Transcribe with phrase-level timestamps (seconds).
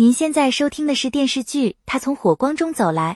[0.00, 3.14] 您现在收听的是电视剧《他从火光中走来》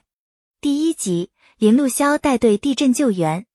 [0.60, 3.46] 第一集，林路潇带队地震救援。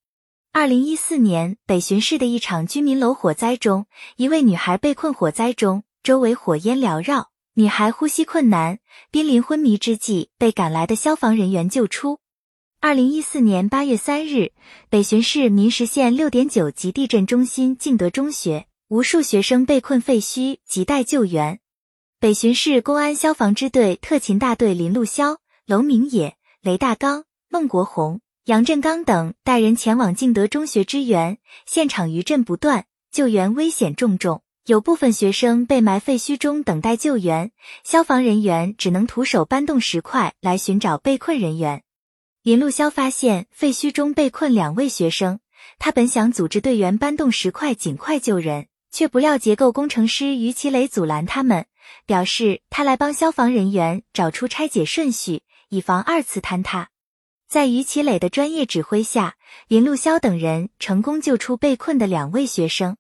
[0.53, 3.85] 二零一四年北巡市的一场居民楼火灾中，
[4.15, 8.79] 一位女孩被困火灾中，周围火焰缭绕，女孩呼吸困难，
[9.11, 12.19] 濒临昏迷之际，被赶来的消防人员救出。
[12.79, 14.53] 二零一四年八月三日，
[14.89, 21.59] 北巡市民实县六点九级地震中心敬德中学，无数学生被困废墟，亟待救援。
[22.19, 37.51] 北巡市公安消防支队特勤大队林路潇、娄明野、雷大刚、孟国红、杨振刚等带人前往敬德中学支援，现场余震不断，救援危险重重，有部分学生被埋废墟中等待救援，
[37.83, 41.83] 消防人员只能徒手搬动石块来寻找被困人员。
[42.41, 45.37] 林路潇发现废墟中被困两位学生，
[45.77, 51.67] 他本想组织队员搬动石块尽快救人，却不料结构工程师于其磊阻拦他们。
[52.05, 56.89] 表示他来帮消防人员找出拆解顺序，以防二次坍塌。
[57.47, 59.35] 在于其磊的专业指挥下，
[59.67, 62.97] 林路潇等人成功救出被困的两位学生。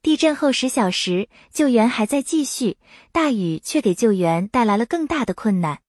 [0.00, 2.78] 地震后十小时，救援还在继续，
[3.12, 5.80] 大雨却给救援带来了更大的困难。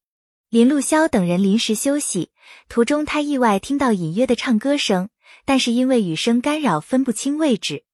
[0.50, 2.30] 林路潇等人临时休息，
[2.70, 5.10] 途中他意外听到隐约的唱歌声，
[5.46, 7.86] 但是因为雨声干扰，分不清位置。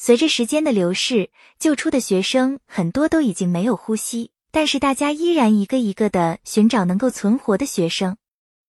[0.00, 8.16] 随着时间的流逝，救出的学生很多都已经没有呼吸，但是大家依然一个一个的寻找能够存活的学生。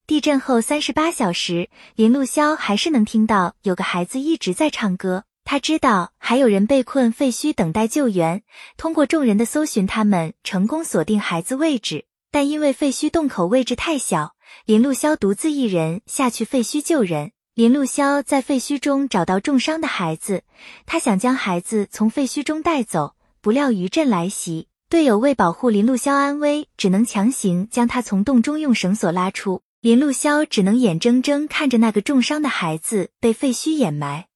[0.08, 5.24] 地震后三十八小时，林路潇还是能听到有个孩子一直在唱歌。
[5.46, 8.42] 他知道还有人被困废墟等待救援，
[8.76, 14.34] 通过众人的搜寻，他们成功锁定孩子位置，但因为废墟洞口位置太小，
[14.66, 17.32] 林路潇独自一人下去废墟救人。
[17.56, 20.44] 林路潇在废墟中找到重伤的孩子，
[20.86, 29.62] 他想将孩子从废墟中带走，不料余震来袭，队友为保护林路潇安危，只能强行将他从洞中用绳索拉出。
[29.82, 34.28] 林路潇只能眼睁睁看着那个重伤的孩子被废墟掩埋，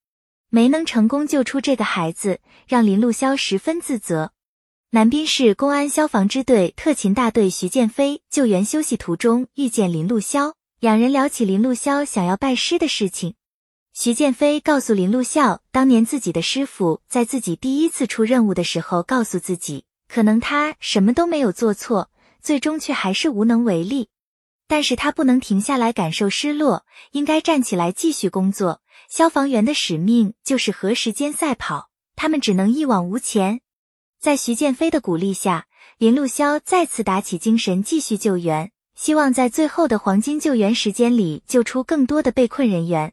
[0.49, 4.31] 没能成功救出这个孩子，让林路潇十分自责。
[4.91, 10.53] 南滨市公安消防支队特勤大队徐建飞救援休息途中遇见林路潇。
[10.83, 13.35] 两人聊起林路潇想要拜师的事情，
[13.93, 22.11] 徐建飞告诉林路潇，当年自己的师傅在自己第一次出任务的时候，告诉自己，可能他什么都没有做错，
[22.41, 24.09] 最终却还是无能为力。
[24.67, 28.81] 但是他不能停下来感受失落，应该站起来继续工作。
[29.07, 33.61] 消防员的使命就是和时间赛跑，他们只能一往无前。
[34.19, 35.67] 在徐建飞的鼓励下，
[35.97, 38.73] 林路潇再次打起精神，继续救援。
[39.03, 43.11] 希望在最后的黄金救援时间里救出更多的被困人员。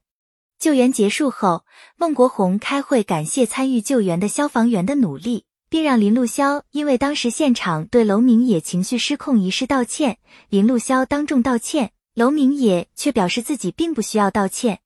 [0.56, 1.64] 救援结束后，
[1.96, 10.18] 孟国红开会感谢参与救援的消防员的努力，并让林路潇因为当时现场对娄明野情绪失控一事道歉。
[10.48, 14.78] 林路潇当众道歉，娄明野却表示自己并不需要道歉。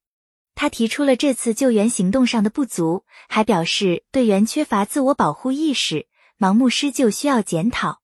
[0.55, 6.07] 他提出了这次救援行动上的不足，还表示队员缺乏自我保护意识，
[6.39, 8.01] 盲目施救需要检讨。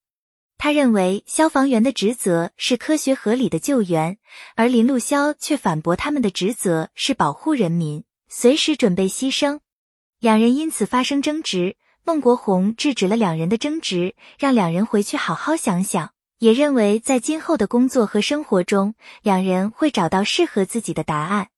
[0.62, 4.18] 他认为消防员的职责是科学合理的救援，
[4.56, 9.60] 而林路潇却反驳他们的职责是保护人民，随时准备牺牲。
[10.18, 21.48] 两人因此发生争执，孟国红制止了两人的争执，让两人回去好好想想，也认为在今后的工作和生活中，两人会找到适合自己的答案。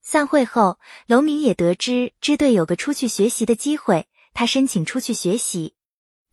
[0.00, 0.78] 散会后，
[1.08, 5.74] 娄明也得知支队有个出去学习的机会，他申请出去学习。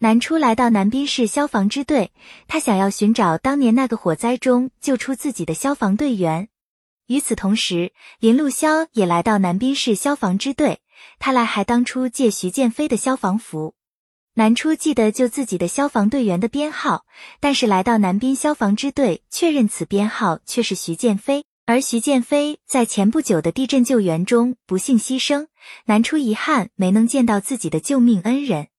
[0.03, 2.11] 南初来到南滨市消防支队，
[2.47, 6.49] 他想要寻找当年那个火灾中救出自己的消防队员。
[7.05, 10.79] 与此同时，林路潇也来到南滨市消防支队，
[11.19, 13.75] 他来还当初借徐建飞的消防服。
[14.33, 17.05] 南初记得救自己的消防队员的编号，
[17.39, 25.45] 但是来到南滨消防支队确认此编号却是徐建飞，而徐建飞在前不久的地震救援中不幸牺牲，
[25.85, 28.69] 南初遗憾没能见到自己的救命恩人。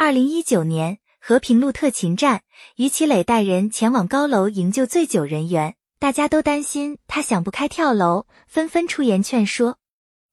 [0.00, 2.42] 二零一九年，和平路特勤站，
[2.76, 9.78] 于其磊带人前往高楼营救醉酒人员，大家都担心他想不开跳楼，纷纷出言劝说。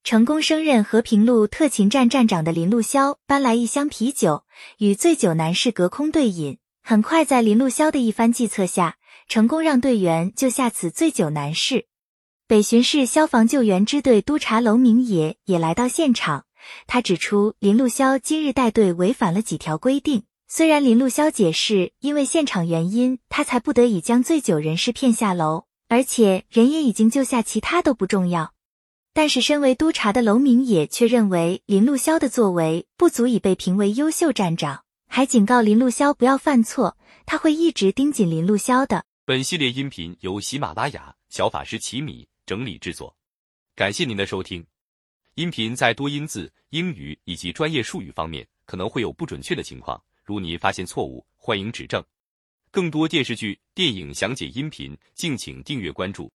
[0.04, 4.44] 成功升任和平路特勤站站长的林路潇搬来一箱啤酒，
[4.78, 6.60] 与醉酒男士隔空对饮。
[6.84, 8.98] 很快，在林路潇的一番计策下，
[9.28, 11.88] 成功让队员救下此醉酒男士。
[12.48, 16.44] 北巡市消防救援支队督察娄明野也来到现场。
[16.88, 20.23] 他指出，林路潇今日带队违反了几条规定。
[20.47, 28.53] 虽然林路潇解释，因为现场原因，他才不得已将醉酒人士骗下楼，而且人也已经救下，其他都不重要。
[29.12, 39.06] 但是，身为督察的娄明野却认为林路潇的作为不足以被评为优秀站长，还警告林路潇不要犯错，他会一直盯紧林路潇的。
[39.25, 43.15] 本系列音频由喜马拉雅小法师奇米整理制作，
[43.75, 44.63] 感谢您的收听。
[45.36, 52.02] 音频在多音字、英语以及专业术语方面可能会有不准确的情况，如您发现错误，欢迎指正。
[52.72, 56.32] 更多电视剧、电影详解音频，敬请订阅关注。